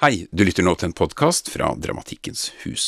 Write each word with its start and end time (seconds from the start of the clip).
Hei, 0.00 0.24
du 0.32 0.46
lytter 0.48 0.64
nå 0.64 0.72
til 0.80 0.88
en 0.88 0.94
podkast 0.96 1.50
fra 1.52 1.74
Dramatikkens 1.76 2.46
hus. 2.62 2.84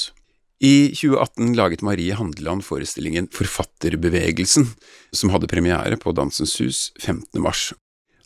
I 0.65 0.95
2018 0.97 1.50
laget 1.58 1.82
Marie 1.85 2.16
Handeland 2.16 2.65
forestillingen 2.65 3.27
Forfatterbevegelsen, 3.36 4.64
som 5.12 5.35
hadde 5.35 5.51
premiere 5.53 5.98
på 6.01 6.14
Dansens 6.17 6.56
Hus 6.62 6.80
15. 7.03 7.37
mars. 7.45 7.67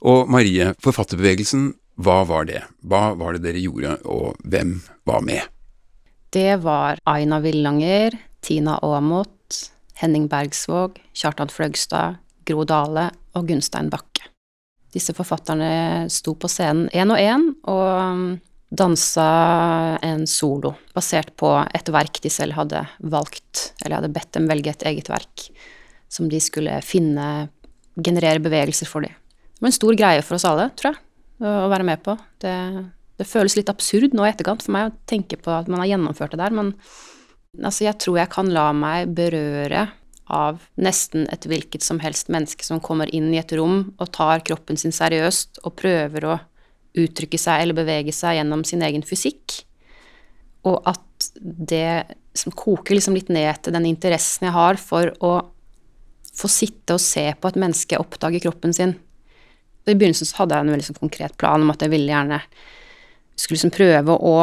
Og 0.06 0.30
Marie, 0.30 0.70
Forfatterbevegelsen, 0.86 1.72
hva 1.98 2.20
var 2.30 2.46
det? 2.46 2.62
Hva 2.86 3.16
var 3.18 3.34
det 3.34 3.42
dere 3.48 3.66
gjorde, 3.66 3.98
og 4.06 4.38
hvem 4.46 4.76
var 5.02 5.26
med? 5.26 5.42
Det 6.30 6.62
var 6.62 7.02
Aina 7.10 7.42
Villanger, 7.42 8.14
Tina 8.38 8.78
Aamodt, 8.86 9.64
Henning 9.98 10.30
Bergsvåg, 10.30 11.02
Kjartan 11.10 11.50
Fløgstad, 11.50 12.22
Gro 12.46 12.62
Dale 12.62 13.10
og 13.34 13.50
Gunstein 13.50 13.90
Bakke. 13.90 14.30
Disse 14.94 15.10
forfatterne 15.10 16.06
sto 16.06 16.38
på 16.38 16.46
scenen 16.46 16.86
én 16.94 17.10
og 17.10 17.18
én, 17.18 17.54
og 17.66 18.36
dansa 18.76 19.26
en 20.04 20.26
solo 20.30 20.74
basert 20.94 21.32
på 21.38 21.50
et 21.74 21.90
verk 21.92 22.20
de 22.24 22.32
selv 22.32 22.56
hadde 22.58 22.82
valgt, 23.00 23.70
eller 23.82 24.00
hadde 24.00 24.12
bedt 24.14 24.32
dem 24.36 24.48
velge 24.50 24.72
et 24.72 24.86
eget 24.92 25.10
verk 25.12 25.48
som 26.12 26.30
de 26.30 26.40
skulle 26.42 26.80
finne 26.86 27.48
Generere 27.96 28.42
bevegelser 28.44 28.84
for 28.84 29.00
dem. 29.00 29.12
Det 29.56 29.62
var 29.64 29.70
en 29.70 29.72
stor 29.72 29.96
greie 29.96 30.20
for 30.20 30.36
oss 30.36 30.44
alle, 30.44 30.66
tror 30.76 30.90
jeg, 30.92 30.98
å 31.48 31.68
være 31.72 31.86
med 31.88 32.02
på. 32.04 32.12
Det, 32.44 32.52
det 33.16 33.24
føles 33.24 33.54
litt 33.56 33.70
absurd 33.72 34.12
nå 34.12 34.26
i 34.26 34.28
etterkant 34.28 34.60
for 34.66 34.74
meg 34.76 34.90
å 34.90 34.96
tenke 35.08 35.38
på 35.40 35.54
at 35.54 35.70
man 35.72 35.80
har 35.80 35.94
gjennomført 35.94 36.34
det 36.34 36.42
der, 36.42 36.52
men 36.52 36.74
altså, 37.62 37.86
jeg 37.86 37.96
tror 38.04 38.18
jeg 38.20 38.32
kan 38.34 38.52
la 38.52 38.66
meg 38.76 39.14
berøre 39.16 39.86
av 40.26 40.60
nesten 40.76 41.24
et 41.32 41.46
hvilket 41.48 41.86
som 41.86 42.02
helst 42.02 42.28
menneske 42.32 42.66
som 42.66 42.82
kommer 42.84 43.08
inn 43.14 43.30
i 43.32 43.40
et 43.40 43.56
rom 43.56 43.94
og 43.96 44.12
tar 44.12 44.44
kroppen 44.44 44.76
sin 44.76 44.92
seriøst 44.92 45.62
og 45.64 45.76
prøver 45.78 46.26
å 46.26 46.36
uttrykke 46.96 47.40
seg 47.40 47.62
eller 47.62 47.76
bevege 47.76 48.14
seg 48.14 48.38
gjennom 48.38 48.64
sin 48.66 48.84
egen 48.86 49.04
fysikk. 49.06 49.60
Og 50.66 50.80
at 50.88 51.30
det 51.40 52.16
som 52.36 52.52
koker 52.52 52.96
liksom 52.96 53.16
litt 53.16 53.30
ned 53.32 53.62
til 53.64 53.76
den 53.76 53.88
interessen 53.88 54.48
jeg 54.48 54.56
har 54.56 54.80
for 54.80 55.12
å 55.24 55.34
få 56.36 56.50
sitte 56.52 56.96
og 56.96 57.02
se 57.02 57.30
på 57.32 57.48
et 57.48 57.58
menneske 57.60 57.98
oppdage 58.00 58.42
kroppen 58.44 58.74
sin. 58.76 58.96
I 59.86 59.94
begynnelsen 59.94 60.28
så 60.28 60.42
hadde 60.42 60.56
jeg 60.56 60.66
en 60.66 60.74
veldig 60.74 60.88
sånn 60.88 61.04
konkret 61.04 61.36
plan 61.40 61.62
om 61.62 61.70
at 61.72 61.84
jeg 61.84 61.92
ville 61.92 62.12
gjerne 62.12 62.40
skulle 63.36 63.58
liksom 63.58 63.74
prøve 63.74 64.16
å, 64.16 64.36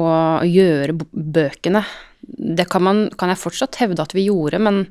å 0.00 0.04
gjøre 0.48 0.96
bøkene. 1.12 1.82
Det 2.20 2.66
kan, 2.72 2.84
man, 2.84 3.02
kan, 3.18 3.32
jeg 3.32 3.40
fortsatt 3.40 3.78
hevde 3.82 4.04
at 4.04 4.14
vi 4.16 4.26
gjorde, 4.28 4.60
men, 4.62 4.82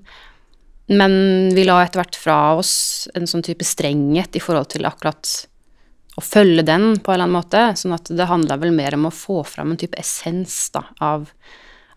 men 0.93 1.15
vi 1.55 1.65
la 1.65 1.79
etter 1.83 2.01
hvert 2.01 2.17
fra 2.19 2.37
oss 2.59 2.73
en 3.17 3.27
sånn 3.29 3.45
type 3.45 3.65
strenghet 3.65 4.37
i 4.37 4.43
forhold 4.43 4.69
til 4.73 4.87
akkurat 4.89 5.33
å 6.19 6.23
følge 6.23 6.65
den 6.67 6.91
på 6.99 7.11
en 7.11 7.15
eller 7.15 7.27
annen 7.27 7.37
måte. 7.39 7.63
Sånn 7.79 7.95
at 7.95 8.11
det 8.11 8.27
handla 8.29 8.59
vel 8.61 8.75
mer 8.75 8.97
om 8.97 9.07
å 9.09 9.15
få 9.15 9.41
fram 9.47 9.73
en 9.73 9.79
type 9.79 9.97
essens 9.99 10.67
da, 10.75 10.83
av, 11.03 11.29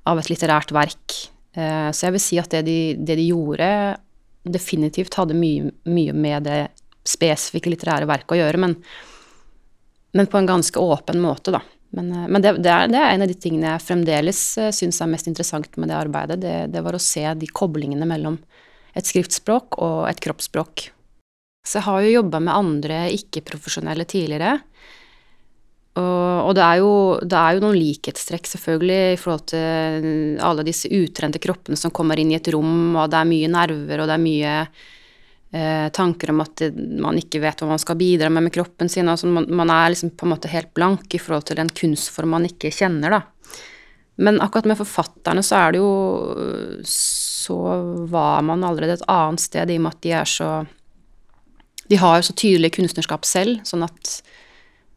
av, 0.08 0.20
et 0.22 0.30
litterært 0.30 0.72
verk. 0.74 1.18
Eh, 1.52 1.90
så 1.90 2.06
jeg 2.06 2.16
vil 2.16 2.24
si 2.24 2.40
at 2.42 2.54
det 2.54 2.64
de, 2.68 2.78
det 2.98 3.18
de 3.18 3.28
gjorde, 3.32 3.68
definitivt 4.42 5.18
hadde 5.18 5.38
mye, 5.38 5.72
mye, 5.88 6.14
med 6.14 6.48
det 6.48 6.60
spesifikke 7.06 7.72
litterære 7.72 8.08
verket 8.10 8.36
å 8.36 8.40
gjøre, 8.40 8.62
men, 8.62 8.76
men 10.14 10.30
på 10.30 10.38
en 10.38 10.50
ganske 10.50 10.78
åpen 10.78 11.22
måte, 11.22 11.54
da. 11.54 11.62
Men, 11.92 12.08
eh, 12.14 12.28
men 12.28 12.44
det, 12.44 12.56
det, 12.62 12.72
er, 12.72 12.88
det, 12.92 12.98
er, 13.02 13.10
en 13.12 13.26
av 13.26 13.30
de 13.30 13.38
tingene 13.38 13.74
jeg 13.74 13.86
fremdeles 13.88 14.46
uh, 14.62 14.70
syns 14.74 15.02
er 15.02 15.12
mest 15.12 15.28
interessant 15.30 15.76
med 15.76 15.92
det 15.92 15.98
arbeidet. 15.98 16.40
Det, 16.42 16.56
det 16.72 16.84
var 16.84 16.96
å 16.96 17.02
se 17.02 17.26
de 17.38 17.50
koblingene 17.52 18.08
mellom 18.08 18.40
et 18.96 19.08
skriftspråk 19.08 19.80
og 19.80 20.04
et 20.10 20.20
kroppsspråk. 20.20 20.90
Så 21.62 21.78
jeg 21.78 21.86
har 21.86 22.02
jo 22.02 22.14
jobba 22.18 22.40
med 22.42 22.54
andre 22.54 23.02
ikke-profesjonelle 23.14 24.06
tidligere. 24.10 24.56
Og, 25.92 26.54
det, 26.56 26.62
er 26.64 26.80
jo, 26.80 26.92
det, 27.20 27.36
er 27.36 27.56
jo, 27.56 27.62
noen 27.66 27.76
likhetstrekk, 27.76 28.48
selvfølgelig, 28.48 29.00
i 29.12 29.20
forhold 29.20 29.44
til 29.52 30.40
alle 30.40 30.64
disse 30.64 30.88
utrente 30.88 31.40
kroppene 31.42 31.76
som 31.76 31.92
kommer 31.94 32.20
inn 32.20 32.32
i 32.32 32.38
et 32.38 32.48
rom, 32.54 32.96
og 32.96 33.10
det 33.12 33.18
er 33.20 33.28
mye 33.28 33.50
nerver, 33.52 34.00
og 34.00 34.08
det 34.08 34.16
er 34.16 34.22
mye 34.22 34.54
eh, 35.52 35.86
tanker 35.92 36.32
om 36.32 36.40
at 36.44 36.64
det, 36.64 36.70
man 37.04 37.20
ikke 37.20 37.42
vet 37.44 37.60
hva 37.60 37.70
man 37.74 37.82
skal 37.82 38.00
bidra 38.00 38.32
med 38.32 38.48
med 38.48 38.56
kroppen 38.56 38.88
sin. 38.92 39.10
Altså 39.12 39.28
man, 39.28 39.46
man, 39.52 39.72
er 39.72 39.92
liksom 39.92 40.14
på 40.16 40.26
en 40.26 40.32
måte 40.32 40.52
helt 40.52 40.72
blank 40.74 41.12
i 41.12 41.20
forhold 41.20 41.50
til 41.50 41.60
en 41.60 41.72
kunstform 41.82 42.32
man 42.38 42.48
ikke 42.48 42.72
kjenner, 42.72 43.18
da. 43.18 43.22
Men 44.22 44.40
akkurat 44.44 44.68
med 44.72 44.80
forfatterne 44.80 45.40
så 45.44 45.56
er 45.56 45.72
det 45.72 45.78
jo 45.80 45.92
Så 46.84 47.56
var 48.12 48.42
man 48.44 48.64
allerede 48.64 48.98
et 48.98 49.08
annet 49.08 49.40
sted, 49.40 49.70
i 49.70 49.78
og 49.80 49.86
med 49.86 49.96
at 49.96 50.04
de 50.04 50.12
er 50.16 50.28
så 50.28 50.50
de 51.92 51.98
har 52.00 52.18
jo 52.18 52.30
så 52.30 52.36
tydelig 52.38 52.72
kunstnerskap 52.78 53.26
selv, 53.28 53.60
sånn 53.68 53.84
at 53.84 54.22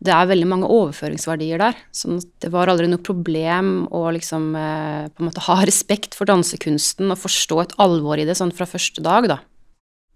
det 0.05 0.13
er 0.13 0.27
veldig 0.29 0.47
mange 0.47 0.69
overføringsverdier 0.69 1.59
der. 1.61 1.77
sånn 1.95 2.19
at 2.19 2.29
det 2.43 2.51
var 2.53 2.69
aldri 2.71 2.87
noe 2.91 3.03
problem 3.03 3.87
å 3.95 4.03
liksom 4.15 4.51
eh, 4.59 5.07
på 5.09 5.23
en 5.23 5.29
måte 5.29 5.43
ha 5.47 5.57
respekt 5.69 6.15
for 6.17 6.29
dansekunsten 6.29 7.11
og 7.11 7.21
forstå 7.21 7.59
et 7.63 7.75
alvor 7.81 8.21
i 8.21 8.27
det 8.27 8.37
sånn 8.39 8.53
fra 8.55 8.67
første 8.69 9.03
dag, 9.03 9.27
da. 9.31 9.39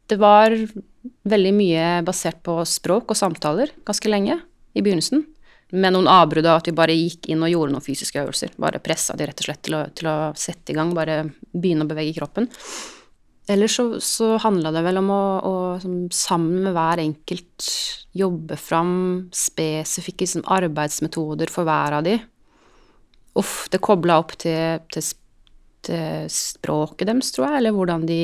Det 0.09 0.17
var 0.19 0.55
veldig 1.29 1.51
mye 1.53 1.89
basert 2.05 2.39
på 2.45 2.57
språk 2.67 3.11
og 3.13 3.19
samtaler 3.19 3.71
ganske 3.87 4.09
lenge 4.09 4.39
i 4.73 4.83
begynnelsen. 4.83 5.25
Med 5.69 5.93
noen 5.93 6.09
avbrudd 6.09 6.47
av 6.49 6.63
at 6.63 6.69
vi 6.69 6.73
bare 6.75 6.95
gikk 6.97 7.29
inn 7.29 7.43
og 7.45 7.51
gjorde 7.51 7.75
noen 7.75 7.85
fysiske 7.85 8.17
øvelser. 8.17 8.55
Bare 8.57 8.81
pressa 8.81 9.13
de 9.17 9.27
rett 9.29 9.43
og 9.43 9.45
slett 9.45 9.61
til 9.67 9.77
å, 9.77 9.83
til 9.93 10.09
å 10.09 10.15
sette 10.33 10.73
i 10.73 10.77
gang, 10.77 10.95
bare 10.97 11.21
begynne 11.53 11.85
å 11.85 11.91
bevege 11.91 12.15
kroppen. 12.17 12.49
Ellers 13.49 13.75
så, 13.75 13.99
så 13.99 14.35
handla 14.37 14.69
det 14.71 14.83
vel 14.85 14.99
om 15.01 15.07
å, 15.09 15.23
å 15.41 15.53
sammen 16.13 16.67
med 16.67 16.75
hver 16.75 17.01
enkelt 17.01 17.69
jobbe 18.13 18.57
fram 18.61 18.91
spesifikke 19.33 20.27
liksom, 20.27 20.43
arbeidsmetoder 20.53 21.49
for 21.49 21.65
hver 21.65 21.97
av 21.97 22.05
de. 22.05 22.13
Ofte 23.41 23.79
kobla 23.81 24.19
opp 24.21 24.35
til, 24.43 24.83
til, 24.93 25.07
til, 25.87 26.29
språket 26.29 27.09
deres, 27.09 27.31
tror 27.33 27.47
jeg, 27.47 27.63
eller 27.63 27.75
hvordan 27.77 28.05
de 28.09 28.21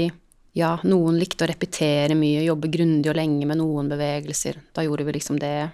Ja, 0.56 0.78
noen 0.88 1.18
likte 1.20 1.44
å 1.44 1.50
repetere 1.50 2.16
mye, 2.16 2.46
jobbe 2.46 2.70
grundig 2.72 3.10
og 3.12 3.18
lenge 3.18 3.50
med 3.50 3.60
noen 3.60 3.90
bevegelser. 3.92 4.62
Da 4.72 4.86
gjorde 4.86 5.04
vi 5.04 5.18
liksom 5.18 5.42
det. 5.42 5.66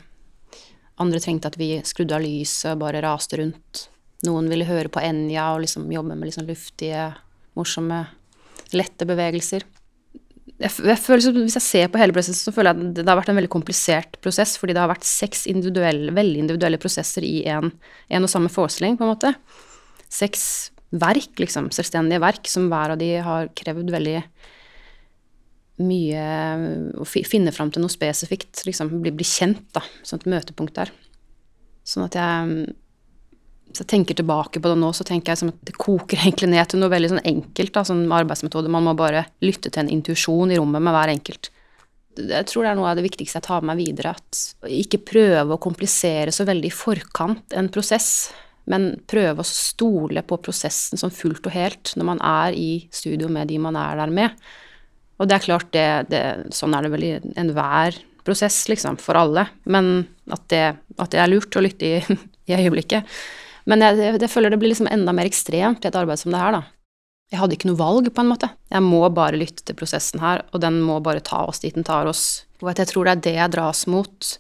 Andre 1.04 1.20
trengte 1.22 1.52
at 1.52 1.60
vi 1.60 1.76
skrudde 1.86 2.16
av 2.18 2.24
lyset 2.24 2.72
og 2.72 2.80
bare 2.82 3.04
raste 3.04 3.38
rundt. 3.38 3.84
Noen 4.26 4.50
ville 4.50 4.66
høre 4.66 4.90
på 4.90 5.04
Enja 5.04 5.52
og 5.54 5.62
liksom 5.68 5.92
jobbe 5.94 6.16
med 6.16 6.32
liksom 6.32 6.50
luftige, 6.50 7.12
morsomme 7.60 8.02
lette 8.78 9.08
bevegelser. 9.08 9.66
Jeg, 10.62 10.74
jeg 10.86 11.00
føler, 11.02 11.38
hvis 11.42 11.58
jeg 11.58 11.66
ser 11.66 11.90
på 11.90 12.00
hele 12.02 12.14
prosessen, 12.14 12.38
så 12.38 12.54
føler 12.54 12.72
jeg 12.72 12.90
at 12.92 13.00
det, 13.00 13.08
har 13.10 13.18
vært 13.18 13.32
en 13.34 13.40
veldig 13.40 13.52
komplisert 13.54 14.20
prosess, 14.22 14.56
fordi 14.62 14.76
det 14.78 14.84
har 14.84 14.92
vært 14.92 15.08
seks 15.08 15.48
individuelle, 15.50 16.14
veldig 16.14 16.44
individuelle 16.44 16.80
prosesser 16.82 17.26
i 17.26 17.42
en, 17.50 17.72
en, 18.10 18.28
og 18.28 18.32
samme 18.32 18.52
forestilling, 18.54 18.98
på 19.00 19.08
en 19.08 19.14
måte. 19.14 19.34
Seks 20.12 20.44
verk, 20.92 21.34
liksom, 21.40 21.72
selvstendige 21.74 22.22
verk, 22.22 22.50
som 22.52 22.68
hver 22.72 22.96
av 22.96 23.02
de 23.02 23.14
har 23.26 23.52
krevd 23.58 23.94
veldig 23.94 24.18
mye 25.82 26.24
Å 27.02 27.06
finne 27.08 27.50
fram 27.56 27.72
til 27.74 27.82
noe 27.82 27.90
spesifikt, 27.90 28.60
liksom, 28.68 28.92
bli, 29.02 29.14
bli 29.16 29.26
kjent, 29.26 29.64
da, 29.74 29.82
Sånn 30.06 30.22
et 30.22 30.28
møtepunkt 30.30 30.76
der. 30.78 30.92
Sånn 31.88 32.06
at 32.06 32.18
jeg 32.20 32.68
hvis 33.72 33.86
jeg 33.86 33.90
tenker 33.94 34.18
tilbake 34.20 34.60
på 34.60 34.68
det 34.68 34.78
nå, 34.82 34.92
så 34.92 35.06
tenker 35.08 35.32
jeg 35.32 35.48
at 35.48 35.66
det 35.70 35.78
koker 35.80 36.20
egentlig 36.26 36.52
ned 36.52 36.68
til 36.70 36.82
noe 36.82 36.92
veldig 36.92 37.14
sånn 37.14 37.26
enkelt, 37.32 37.74
da, 37.78 37.86
sånn 37.88 38.04
arbeidsmetode. 38.12 38.72
Man 38.72 38.86
må 38.88 38.96
bare 39.00 39.26
lytte 39.44 39.72
til 39.72 39.86
en 39.86 39.92
intuisjon 39.96 40.52
i 40.52 40.60
rommet 40.60 40.84
med 40.84 40.96
hver 40.96 41.14
enkelt. 41.14 41.52
Jeg 42.20 42.48
tror 42.50 42.66
det 42.66 42.72
er 42.74 42.76
noe 42.76 42.90
av 42.92 43.00
det 43.00 43.06
viktigste 43.06 43.40
jeg 43.40 43.48
tar 43.48 43.64
med 43.64 43.72
meg 43.72 43.86
videre. 43.86 44.16
At 44.20 44.68
ikke 44.68 45.00
prøve 45.14 45.56
å 45.56 45.62
komplisere 45.64 46.34
så 46.36 46.46
veldig 46.48 46.68
i 46.68 46.76
forkant 46.76 47.56
en 47.56 47.72
prosess, 47.72 48.12
men 48.70 48.92
prøve 49.10 49.42
å 49.42 49.48
stole 49.48 50.22
på 50.28 50.38
prosessen 50.44 51.00
som 51.00 51.14
fullt 51.14 51.48
og 51.48 51.56
helt 51.56 51.94
når 51.98 52.08
man 52.12 52.20
er 52.22 52.58
i 52.58 52.72
studio 52.94 53.32
med 53.32 53.50
de 53.50 53.58
man 53.64 53.80
er 53.80 54.04
der 54.04 54.12
med. 54.14 54.36
Og 55.22 55.30
det 55.30 55.38
er 55.38 55.46
klart, 55.46 55.72
det, 55.74 55.88
det, 56.12 56.22
sånn 56.56 56.76
er 56.76 56.84
det 56.84 56.92
vel 56.92 57.06
i 57.06 57.14
enhver 57.40 57.98
prosess, 58.26 58.64
liksom, 58.70 59.00
for 59.02 59.18
alle. 59.18 59.48
Men 59.70 60.04
at 60.34 60.44
det, 60.52 60.66
at 60.98 61.14
det 61.14 61.22
er 61.22 61.32
lurt 61.32 61.56
å 61.58 61.64
lytte 61.64 61.88
i, 61.88 62.20
i 62.52 62.58
øyeblikket. 62.58 63.08
Men 63.70 63.84
jeg, 63.86 64.00
jeg, 64.18 64.30
føler 64.32 64.54
det 64.54 64.60
blir 64.62 64.72
liksom 64.74 64.90
enda 64.92 65.14
mer 65.16 65.30
ekstremt 65.30 65.86
i 65.86 65.90
et 65.90 65.98
arbeid 65.98 66.22
som 66.22 66.34
det 66.34 66.42
her, 66.42 66.58
da. 66.58 66.64
Jeg 67.32 67.40
hadde 67.40 67.56
ikke 67.56 67.70
noe 67.70 67.80
valg, 67.80 68.10
på 68.12 68.24
en 68.24 68.32
måte. 68.34 68.50
Jeg 68.74 68.84
må 68.84 69.02
bare 69.16 69.40
lytte 69.40 69.64
til 69.64 69.78
prosessen 69.80 70.20
her, 70.24 70.44
og 70.52 70.64
den 70.64 70.82
må 70.84 71.00
bare 71.04 71.24
ta 71.24 71.46
oss 71.48 71.64
dit 71.64 71.76
den 71.78 71.88
tar 71.88 72.10
oss. 72.10 72.44
Og 72.60 72.74
jeg 72.74 72.90
tror 72.90 73.08
det 73.08 73.14
er 73.14 73.22
det 73.28 73.36
jeg 73.38 73.54
dras 73.56 73.86
mot. 73.90 74.32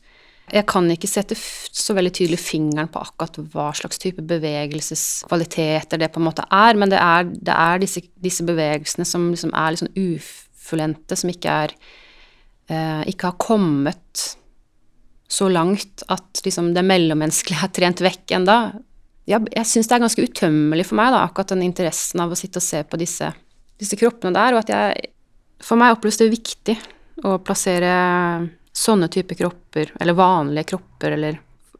Jeg 0.51 0.65
kan 0.68 0.89
ikke 0.91 1.07
sette 1.07 1.38
så 1.38 1.95
veldig 1.95 2.12
tydelig 2.18 2.41
fingeren 2.44 2.89
på 2.91 3.00
akkurat 3.00 3.39
hva 3.53 3.69
slags 3.77 4.01
type 4.01 4.23
bevegelseskvaliteter 4.27 6.01
det 6.01 6.12
på 6.12 6.19
en 6.19 6.27
måte 6.27 6.44
er, 6.51 6.75
men 6.75 6.91
det 6.91 7.00
er, 7.00 7.29
det 7.31 7.56
er 7.56 7.79
disse, 7.79 8.03
disse, 8.19 8.44
bevegelsene 8.47 9.07
som 9.07 9.29
liksom 9.31 9.56
er 9.56 9.71
litt 9.71 9.83
sånn 9.85 9.95
ufullendte, 9.95 11.15
som 11.15 11.31
ikke 11.31 11.56
er 11.63 11.75
eh, 12.67 13.07
Ikke 13.13 13.31
har 13.31 13.39
kommet 13.39 14.25
så 15.31 15.47
langt 15.47 16.03
at 16.12 16.44
liksom 16.44 16.74
det 16.75 16.83
mellommenneskelige 16.83 17.63
er 17.63 17.71
trent 17.77 18.03
vekk 18.03 18.35
enda, 18.35 18.57
jeg, 19.31 19.51
jeg 19.55 19.67
syns 19.67 19.89
det 19.89 19.95
er 19.95 20.03
ganske 20.03 20.25
utømmelig 20.27 20.87
for 20.89 20.99
meg, 20.99 21.11
da, 21.13 21.23
akkurat 21.25 21.53
den 21.53 21.63
interessen 21.65 22.23
av 22.23 22.33
å 22.33 22.39
sitte 22.39 22.61
og 22.61 22.65
se 22.65 22.81
på 22.87 22.99
disse, 23.01 23.31
disse 23.81 23.99
kroppene 23.99 24.35
der, 24.37 24.55
og 24.55 24.63
at 24.65 24.75
jeg 24.75 25.09
For 25.61 25.77
meg 25.77 25.93
oppleves 25.93 26.17
det 26.17 26.25
viktig 26.31 26.73
å 27.29 27.35
plassere 27.37 27.89
sånne 28.73 29.11
typer 29.13 29.37
kropper, 29.37 29.91
eller 30.01 30.17
vanlige 30.17 30.71
kropper, 30.71 31.13
eller 31.13 31.35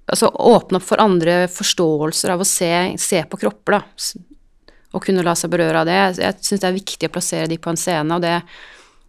altså 0.06 0.28
åpne 0.30 0.78
opp 0.78 0.86
for 0.86 1.02
andre 1.02 1.48
forståelser 1.50 2.30
av 2.30 2.44
å 2.44 2.46
se, 2.46 2.70
se 3.02 3.24
på 3.26 3.40
kropper, 3.42 3.80
da. 3.80 4.22
Og 4.92 5.02
kunne 5.02 5.24
la 5.26 5.34
seg 5.40 5.50
berøre 5.50 5.82
av 5.82 5.90
det. 5.90 5.98
Jeg 6.20 6.38
syns 6.46 6.62
det 6.62 6.70
er 6.70 6.78
viktig 6.78 7.10
å 7.10 7.16
plassere 7.16 7.50
de 7.50 7.58
på 7.58 7.72
en 7.74 7.80
scene, 7.80 8.14
og 8.14 8.22
det, 8.22 8.36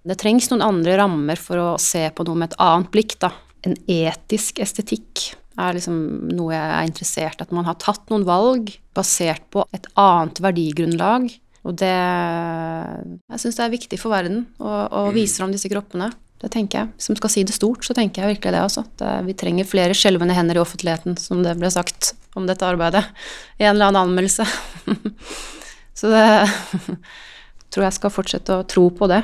det 0.09 0.17
trengs 0.23 0.49
noen 0.49 0.65
andre 0.71 0.97
rammer 1.03 1.37
for 1.37 1.61
å 1.61 1.69
se 1.77 2.07
på 2.09 2.25
noe 2.25 2.41
med 2.41 2.55
et 2.55 2.61
annet 2.65 2.89
blikk, 2.97 3.19
da. 3.21 3.35
En 3.69 3.77
etisk 3.93 4.63
estetikk 4.65 5.35
er 5.61 5.77
liksom 5.77 5.97
noe 6.33 6.55
jeg 6.55 6.73
er 6.73 6.89
interessert 6.89 7.41
i. 7.41 7.47
At 7.47 7.55
man 7.55 7.69
har 7.69 7.79
tatt 7.83 8.09
noen 8.13 8.27
valg 8.29 8.73
basert 8.97 9.45
på 9.53 9.65
et 9.77 9.89
annet 10.01 10.41
verdigrunnlag. 10.45 11.31
Og 11.63 11.77
det 11.79 11.93
Jeg 11.93 13.39
syns 13.39 13.59
det 13.59 13.65
er 13.65 13.77
viktig 13.77 13.99
for 14.01 14.15
verden 14.15 14.47
å, 14.59 14.87
å 14.91 15.03
vise 15.15 15.39
fram 15.39 15.55
disse 15.55 15.71
kroppene. 15.71 16.11
Det 16.43 16.51
tenker 16.51 16.81
jeg. 16.81 16.91
Man 17.13 17.19
skal 17.21 17.31
si 17.31 17.45
det 17.47 17.55
stort, 17.55 17.85
så 17.87 17.95
tenker 17.95 18.25
jeg 18.25 18.35
virkelig 18.35 18.57
det, 18.57 18.63
altså. 18.67 18.83
Vi 19.29 19.35
trenger 19.39 19.69
flere 19.69 19.95
skjelvende 19.95 20.35
hender 20.35 20.59
i 20.59 20.63
offentligheten, 20.63 21.15
som 21.23 21.45
det 21.45 21.55
ble 21.61 21.71
sagt 21.71 22.17
om 22.35 22.49
dette 22.49 22.67
arbeidet 22.67 23.05
i 23.61 23.69
en 23.69 23.77
eller 23.77 23.93
annen 23.93 24.09
anmeldelse. 24.09 24.47
så 25.99 26.11
det 26.11 26.27
tror 27.73 27.87
jeg 27.87 27.99
skal 28.01 28.15
fortsette 28.15 28.59
å 28.59 28.67
tro 28.67 28.89
på 28.91 29.07
det. 29.13 29.23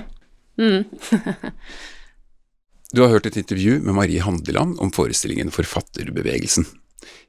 Mm. 0.63 0.87
du 2.93 3.03
har 3.03 3.13
hørt 3.13 3.27
et 3.29 3.37
intervju 3.37 3.81
med 3.85 3.95
Marie 3.95 4.23
Handeland 4.25 4.79
om 4.81 4.93
forestillingen 4.95 5.51
Forfatterbevegelsen. 5.53 6.65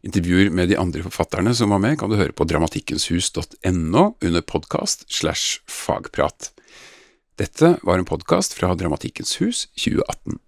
Intervjuer 0.07 0.49
med 0.55 0.71
de 0.71 0.77
andre 0.79 1.03
forfatterne 1.03 1.51
som 1.55 1.73
var 1.73 1.81
med, 1.83 1.97
kan 1.99 2.11
du 2.11 2.15
høre 2.15 2.35
på 2.35 2.47
dramatikkenshus.no 2.47 4.03
under 4.23 4.45
podkast 4.47 5.03
slash 5.11 5.59
fagprat. 5.67 6.53
Dette 7.39 7.75
var 7.83 7.99
en 7.99 8.07
podkast 8.07 8.55
fra 8.55 8.71
Dramatikkens 8.75 9.35
hus 9.43 9.67
2018. 9.75 10.39